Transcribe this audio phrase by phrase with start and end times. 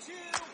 [0.00, 0.49] 差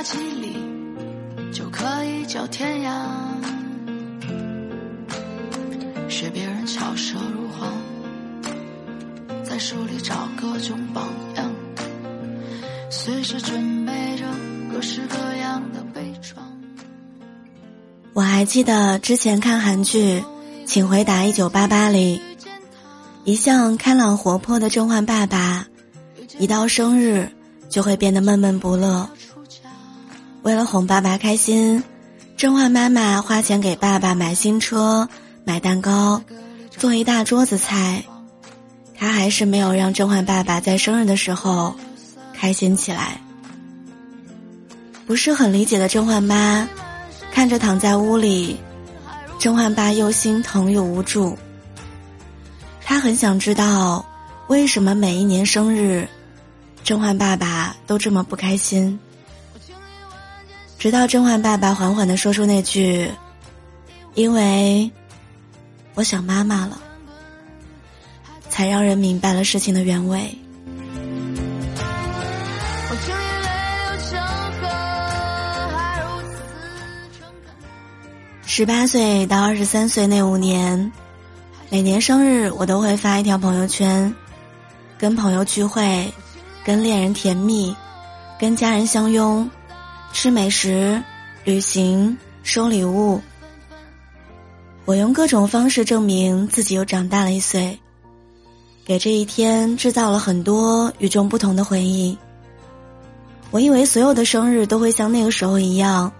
[0.00, 0.56] 离开家几里
[1.52, 3.06] 就可以叫天涯。
[6.08, 7.70] 学别人巧舌如簧，
[9.44, 11.50] 在书里找各种榜样，
[12.90, 14.24] 随时准备着
[14.72, 16.44] 各式各样的伪装。
[18.14, 20.20] 我还记得之前看韩剧
[20.66, 22.20] 《请回答一九八八》里。
[23.24, 25.66] 一向开朗活泼的甄嬛爸爸，
[26.38, 27.30] 一到生日
[27.68, 29.08] 就会变得闷闷不乐。
[30.42, 31.82] 为了哄爸爸开心，
[32.36, 35.06] 甄嬛妈妈花钱给爸爸买新车、
[35.44, 36.22] 买蛋糕、
[36.70, 38.02] 做一大桌子菜，
[38.96, 41.74] 他还是没有让甄嬛爸爸在生日的时候
[42.32, 43.20] 开心起来。
[45.06, 46.66] 不是很理解的甄嬛妈，
[47.30, 48.56] 看着躺在屋里，
[49.38, 51.36] 甄嬛爸又心疼又无助。
[52.82, 54.04] 他很想知道，
[54.46, 56.08] 为什么每一年生日，
[56.82, 58.98] 甄嬛爸爸都这么不开心。
[60.80, 63.12] 直到甄嬛爸爸缓缓的说出那句
[64.16, 64.90] ：“因为
[65.92, 66.80] 我想妈妈了”，
[68.48, 70.34] 才让人明白了事情的原委。
[78.46, 80.90] 十八岁到二十三岁那五年。
[81.68, 84.12] 每年生日，我都会发一条朋友圈，
[84.96, 86.10] 跟朋友聚会，
[86.64, 87.76] 跟恋人甜蜜，
[88.38, 89.48] 跟家人相拥，
[90.12, 91.02] 吃美食，
[91.44, 93.20] 旅行，收礼物。
[94.84, 97.78] 我用各种方式证明自己又长大了一岁，
[98.84, 102.16] 给这一天制造了很多与众不同的回忆。
[103.50, 106.12] 我以为所有的生日都会像那个时候一样，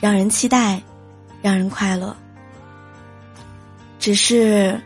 [0.00, 0.82] 让人期待，
[1.42, 2.16] 让人快乐。
[3.98, 4.80] 只是，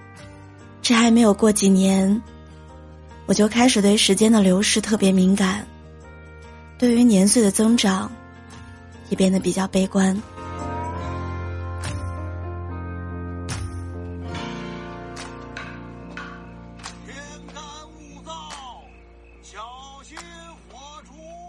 [0.82, 2.20] 这还没有过几年，
[3.26, 5.64] 我就开始对时间的流逝特别敏感，
[6.78, 8.10] 对于年岁的增长，
[9.10, 10.14] 也变得比较悲观。
[17.04, 17.14] 天
[17.52, 18.30] 干物燥
[19.42, 19.58] 小
[20.02, 20.16] 心
[20.70, 21.39] 火烛。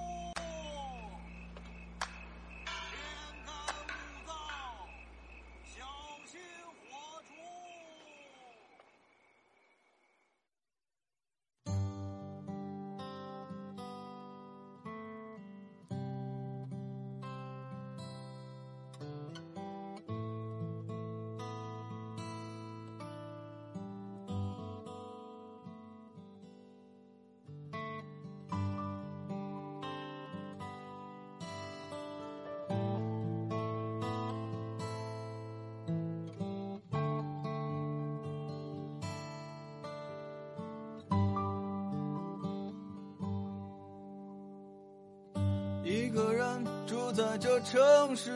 [46.11, 48.31] 个人住在这城市，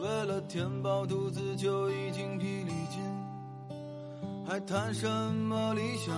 [0.00, 3.00] 为了填饱肚子就已经疲力尽，
[4.46, 6.14] 还谈什么理想？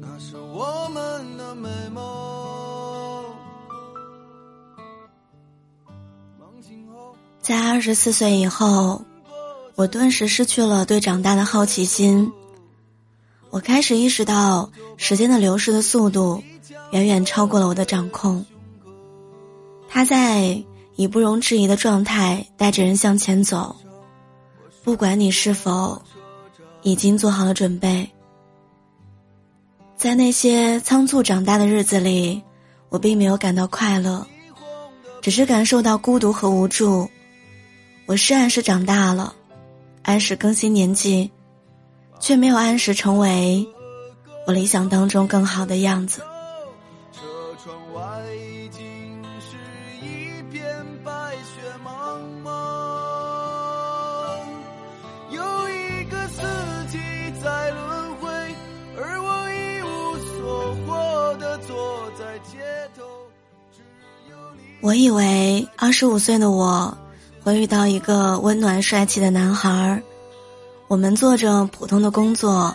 [0.00, 3.24] 那是我们的美梦。
[7.40, 9.02] 在二十四岁以后，
[9.74, 12.30] 我顿时失去了对长大的好奇心。
[13.48, 16.42] 我开始意识到，时间的流逝的速度
[16.92, 18.44] 远远超过了我的掌控。
[19.92, 20.62] 他在
[20.94, 23.74] 以不容置疑的状态带着人向前走，
[24.84, 26.00] 不管你是否
[26.82, 28.08] 已经做好了准备。
[29.96, 32.40] 在那些仓促长大的日子里，
[32.88, 34.24] 我并没有感到快乐，
[35.20, 37.10] 只是感受到孤独和无助。
[38.06, 39.34] 我是按时长大了，
[40.02, 41.28] 按时更新年纪，
[42.20, 43.66] 却没有按时成为
[44.46, 46.22] 我理想当中更好的样子。
[64.82, 66.96] 我以为二十五岁的我
[67.42, 70.02] 会遇到一个温暖帅气的男孩儿，
[70.88, 72.74] 我们做着普通的工作，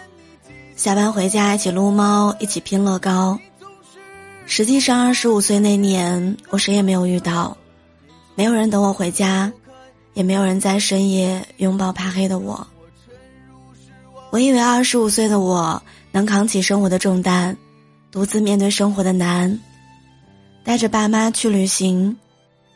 [0.75, 3.39] 下班回家一起撸猫，一起拼乐高。
[4.45, 7.57] 实际上，二十五岁那年，我谁也没有遇到，
[8.35, 9.51] 没有人等我回家，
[10.13, 12.65] 也没有人在深夜拥抱怕黑的我。
[14.29, 15.81] 我以为二十五岁的我
[16.11, 17.57] 能扛起生活的重担，
[18.11, 19.59] 独自面对生活的难。
[20.65, 22.17] 带着爸妈去旅行，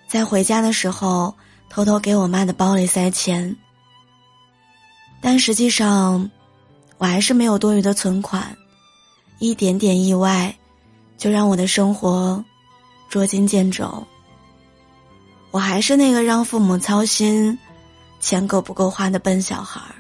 [0.08, 1.34] 在回家的时候
[1.70, 3.54] 偷偷给我妈的包里塞钱。
[5.20, 6.30] 但实际上，
[7.00, 8.56] 我还是没有多余的存款，
[9.40, 10.56] 一点点意外，
[11.18, 12.46] 就让我的生活
[13.10, 14.06] 捉襟见肘。
[15.50, 17.58] 我还是那个让父母操心、
[18.20, 19.96] 钱够不够花的笨小孩儿。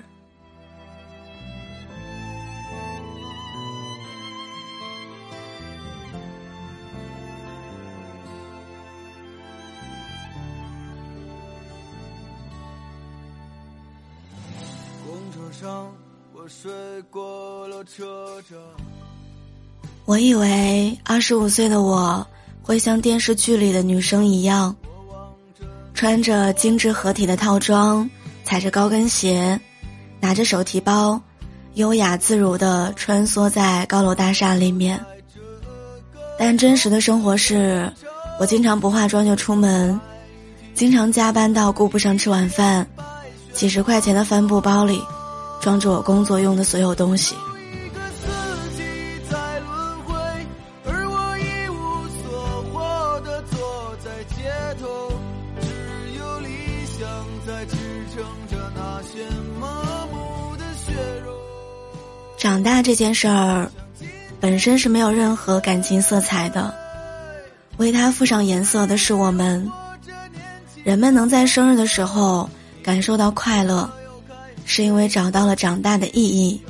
[15.51, 15.91] 上，
[16.33, 16.71] 我睡
[17.09, 18.57] 过了车站。
[20.05, 22.25] 我以为二十五岁的我
[22.61, 24.75] 会像电视剧里的女生一样，
[25.93, 28.09] 穿着精致合体的套装，
[28.43, 29.59] 踩着高跟鞋，
[30.19, 31.21] 拿着手提包，
[31.75, 34.99] 优雅自如地穿梭在高楼大厦里面。
[36.37, 37.91] 但真实的生活是，
[38.39, 39.99] 我经常不化妆就出门，
[40.73, 42.87] 经常加班到顾不上吃晚饭，
[43.53, 45.01] 几十块钱的帆布包里。
[45.59, 47.35] 装着我工作用的所有东西。
[62.37, 63.69] 长大这件事儿，
[64.39, 66.73] 本身是没有任何感情色彩的，
[67.75, 69.69] 为它附上颜色的是我们。
[70.85, 72.49] 人们能在生日的时候
[72.81, 73.89] 感受到快乐。
[74.71, 76.61] 是因为找到了长大的意义，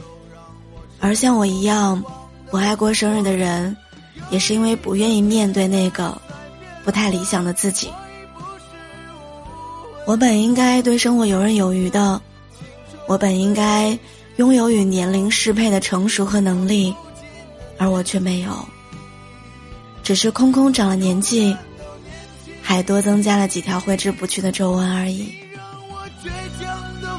[1.01, 2.01] 而像我一样
[2.49, 3.75] 不爱过生日的人，
[4.29, 6.17] 也是因为不愿意面对那个
[6.85, 7.89] 不太理想的自己。
[10.07, 12.21] 我本应该对生活游刃有余的，
[13.05, 13.99] 我本应该
[14.37, 16.95] 拥有与年龄适配的成熟和能力，
[17.77, 18.65] 而我却没有，
[20.03, 21.53] 只是空空长了年纪，
[22.63, 25.33] 还多增加了几条挥之不去的皱纹而已。
[25.53, 26.29] 让我倔
[26.63, 27.19] 强的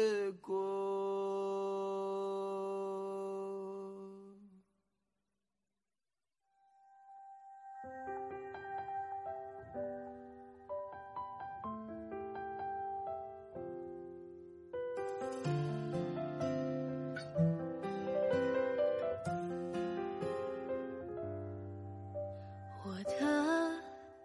[23.01, 23.71] 我的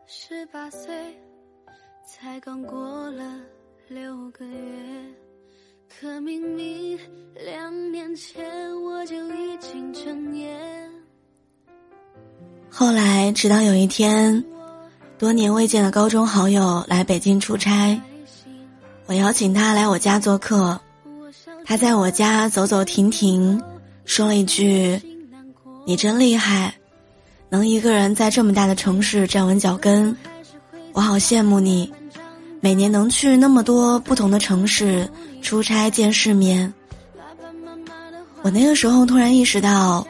[0.06, 0.94] 十八岁，
[2.06, 3.40] 才刚过了
[3.88, 4.58] 六个月，
[5.88, 6.98] 可明明
[7.42, 8.44] 两年前
[8.82, 10.90] 我就已经成年。
[12.70, 14.44] 后来，直到有一天，
[15.16, 17.98] 多年未见的高中好友来北京出差，
[19.06, 20.78] 我邀请他来我家做客。
[21.64, 23.62] 他在我家走走停停，
[24.04, 25.00] 说了一句
[25.86, 26.74] ：“你真厉害，
[27.48, 30.16] 能一个人在这么大的城市站稳脚跟。”
[30.92, 31.92] 我好羡慕你，
[32.60, 35.06] 每年能去那么多不同的城市
[35.42, 36.72] 出差见世面。
[38.40, 40.06] 我那个时候突然意识到，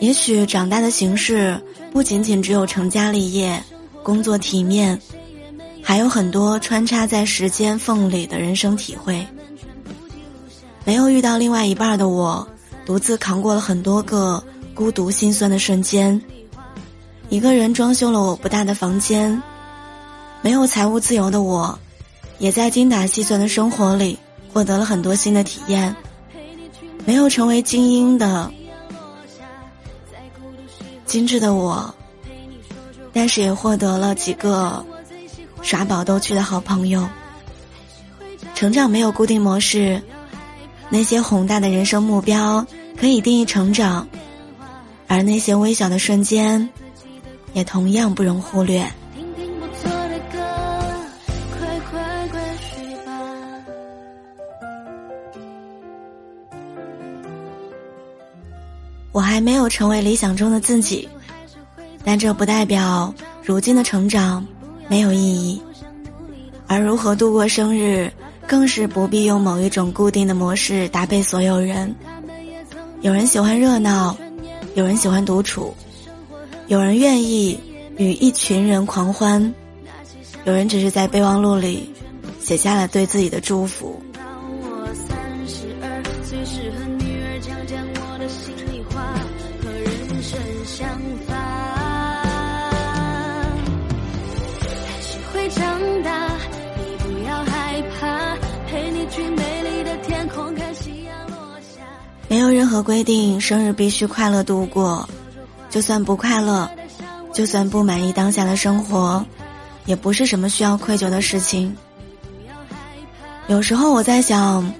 [0.00, 1.56] 也许长大的形式
[1.92, 3.62] 不仅仅只有成家立业、
[4.02, 5.00] 工作体面，
[5.80, 9.24] 还有很多穿插在时间缝里的人生体会。
[10.84, 12.44] 没有遇到另外一半的我，
[12.84, 14.42] 独自扛过了很多个
[14.82, 16.20] 孤独心酸的瞬间，
[17.28, 19.40] 一个人装修了我不大的房间。
[20.40, 21.78] 没有财务自由的我，
[22.40, 24.18] 也在精打细算的生活里
[24.52, 25.94] 获得了很多新的体验。
[27.04, 28.50] 没有成为精英的
[31.06, 31.94] 精致的我，
[33.12, 34.84] 但是也获得了几个
[35.62, 37.08] 耍宝逗趣的好朋友。
[38.52, 40.02] 成长没有固定模式，
[40.88, 42.66] 那些宏大的人生目标
[42.98, 44.08] 可以定义成长，
[45.12, 46.66] 而那些微小的瞬间，
[47.52, 48.82] 也同样不容忽略。
[59.12, 61.06] 我还没有成为理想中的自己，
[62.02, 64.42] 但这不代表如今的成长
[64.88, 65.60] 没有意义。
[66.66, 68.10] 而如何度过生日，
[68.46, 71.94] 更是不必用某一种固定的模式搭配所有人。
[73.02, 74.16] 有人喜欢热闹，
[74.74, 75.74] 有人喜欢独处，
[76.66, 77.58] 有人愿意
[77.98, 79.52] 与一群人狂欢，
[80.44, 81.90] 有人只是在备忘录里
[82.40, 84.02] 写下了对自己的祝福。
[102.72, 105.06] 何规定，生日必须快乐度过。
[105.68, 106.70] 就算不快乐，
[107.30, 109.22] 就算不满意当下的生活，
[109.84, 111.76] 也不是什么需要愧疚的事情。
[113.46, 114.72] 有时候我在想，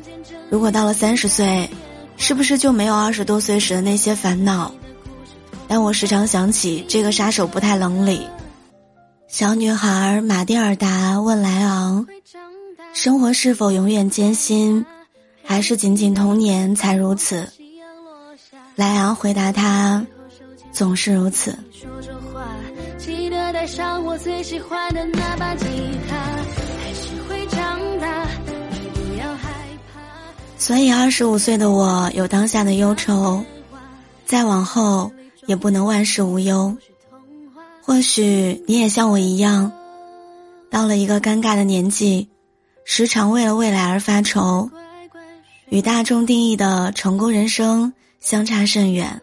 [0.49, 1.69] 如果到了三十岁，
[2.17, 4.73] 是不是就没有二十多岁时的那些烦恼？
[5.69, 8.27] 但我时常想起这个杀手不太冷里，
[9.29, 12.07] 小女孩马蒂尔达问莱昂
[12.95, 14.83] ：“生活是否永远艰辛？”
[15.45, 17.47] 还是仅仅童年才如此。
[18.75, 20.05] 莱昂回答他
[20.73, 21.57] ：“总是如此。”
[30.59, 33.45] 所以，二十五岁的我有当下的忧愁，
[34.25, 35.11] 再往后
[35.47, 36.77] 也不能万事无忧。
[37.83, 39.73] 或许你也像我一样，
[40.71, 42.29] 到了一个尴尬的年纪，
[42.85, 44.71] 时常为了未来而发愁。
[45.69, 49.21] 与大众定义的成功人生相差甚远，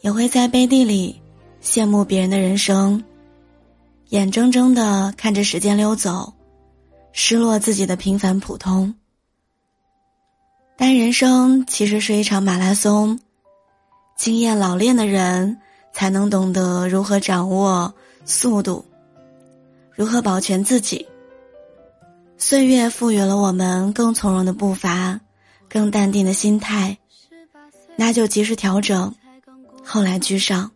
[0.00, 1.20] 也会在背地里
[1.60, 3.02] 羡慕别人的人生，
[4.10, 6.32] 眼睁睁的看着时间溜走，
[7.10, 8.94] 失落自己的平凡普通。
[10.76, 13.18] 但人生其实是一场马拉松，
[14.16, 15.58] 经验老练的人
[15.92, 17.92] 才能懂得如何掌握
[18.24, 18.84] 速度，
[19.92, 21.04] 如何保全自己。
[22.38, 25.18] 岁月赋予了我们更从容的步伐，
[25.68, 26.96] 更淡定的心态，
[27.96, 29.14] 那就及时调整，
[29.82, 30.70] 后来居上。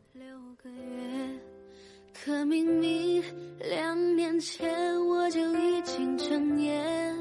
[2.12, 3.22] 可明明
[3.68, 4.68] 两年前
[5.06, 7.16] 我就已经成年。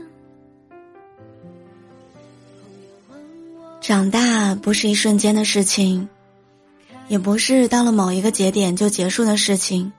[3.81, 6.07] 长大不是一瞬间的事情，
[7.07, 9.91] 也不是到了某一个节点就结束的事情。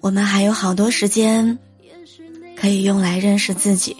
[0.00, 1.58] 我们还有好多时间。
[2.56, 3.96] 可以用来认识自己。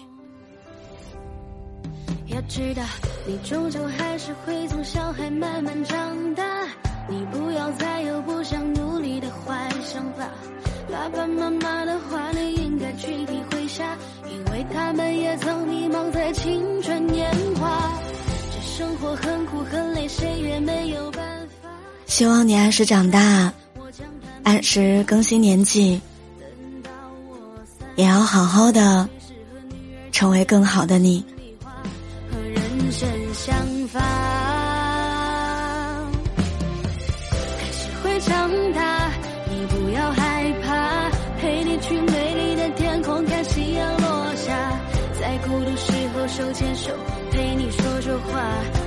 [2.26, 2.82] 要知道，
[3.30, 6.42] 你终究还是会从小孩慢慢长大。
[7.08, 10.28] 你不要再有不想努力的坏想法。
[10.90, 13.96] 爸爸妈妈的话，你应该去体会下，
[14.28, 17.92] 因为他们也曾迷茫在青春年华。
[18.52, 21.22] 这生活很苦很累，谁也没有办
[21.62, 21.68] 法。
[22.06, 23.52] 希望你按时长大，
[24.42, 26.00] 按时更新年纪。
[27.94, 29.08] 也要好好的
[30.10, 31.24] 成为更好的你。
[41.80, 44.80] 去美丽的天空看夕阳落下，
[45.20, 46.92] 在孤独时候手牵手
[47.32, 48.40] 陪你说说话。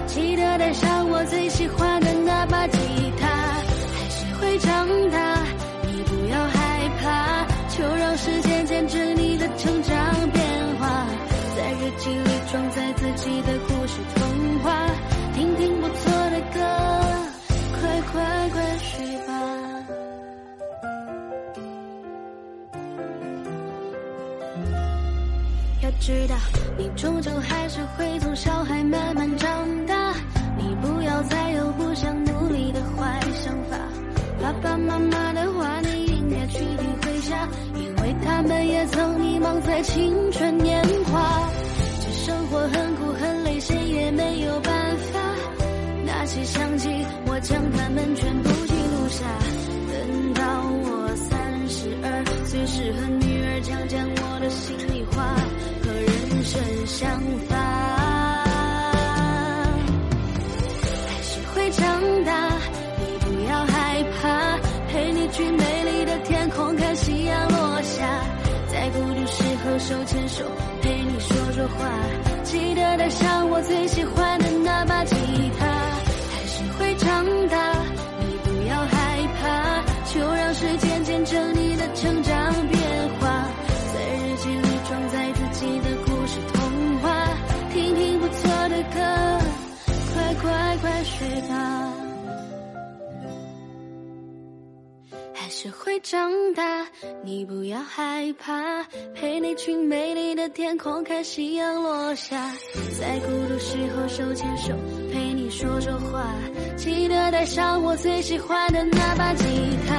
[0.07, 2.77] 记得带上我最喜欢的那把吉
[3.19, 5.43] 他，还是会长大。
[5.87, 7.45] 你不要害怕。
[7.75, 9.95] 就让时间见证你的成长
[10.31, 10.45] 变
[10.79, 11.07] 化，
[11.57, 14.87] 在日记里装载自己的故事童话，
[15.33, 17.02] 听听不错的歌，
[25.99, 26.35] 知道，
[26.77, 30.13] 你终究还是会从小孩慢慢长大，
[30.57, 33.77] 你不要再有不想努力的坏想法，
[34.41, 36.93] 爸爸妈妈的话你应该去听。
[37.75, 41.49] 因为他们也曾迷茫在青春年华，
[42.01, 45.19] 这生活很苦很累，谁也没有办法。
[46.05, 46.89] 拿起相机，
[47.25, 49.25] 我将它们全部记录下。
[49.87, 50.41] 等到
[50.83, 55.02] 我三十二岁，时，和女儿讲讲我的心里，
[56.93, 57.09] 想
[57.49, 57.57] 法，
[61.07, 61.83] 还是会长
[62.23, 62.49] 大。
[62.99, 64.59] 你不要害怕，
[64.91, 68.07] 陪你去美丽的天空看夕阳落下，
[68.71, 69.79] 在孤独时候。
[69.79, 70.45] 手牵手，
[70.83, 71.89] 陪你说说话。
[72.43, 75.15] 记得带上我最喜欢的那把吉
[75.59, 75.65] 他，
[95.93, 96.87] 会长大，
[97.23, 98.83] 你不要害怕，
[99.13, 102.51] 陪你去美丽的天空看夕阳落下，
[102.99, 104.73] 在孤独时候手牵手
[105.11, 106.33] 陪你说说话，
[106.75, 109.45] 记得带上我最喜欢的那把吉
[109.87, 109.95] 他。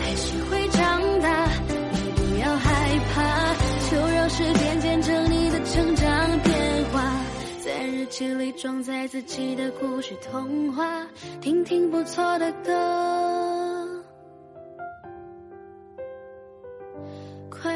[0.00, 1.46] 还是会长大，
[1.92, 3.54] 你不要害怕，
[3.90, 7.20] 就让时间见证你的成长变化，
[7.62, 11.06] 在日记里装载自己的故事童话，
[11.42, 13.15] 听听不错的歌。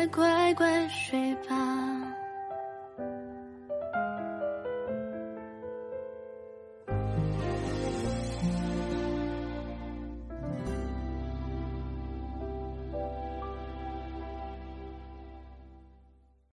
[0.08, 1.89] 乖乖睡吧。